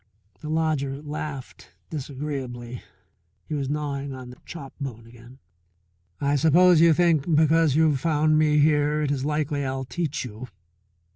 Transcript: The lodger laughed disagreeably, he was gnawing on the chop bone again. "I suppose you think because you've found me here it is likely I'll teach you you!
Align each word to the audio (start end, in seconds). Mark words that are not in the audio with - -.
The 0.39 0.49
lodger 0.49 0.99
laughed 0.99 1.73
disagreeably, 1.91 2.81
he 3.45 3.53
was 3.53 3.69
gnawing 3.69 4.15
on 4.15 4.31
the 4.31 4.37
chop 4.47 4.73
bone 4.81 5.05
again. 5.05 5.37
"I 6.19 6.37
suppose 6.37 6.81
you 6.81 6.91
think 6.91 7.35
because 7.35 7.75
you've 7.75 7.99
found 7.99 8.39
me 8.39 8.57
here 8.57 9.03
it 9.03 9.11
is 9.11 9.25
likely 9.25 9.63
I'll 9.63 9.85
teach 9.85 10.25
you 10.25 10.31
you! 10.31 10.47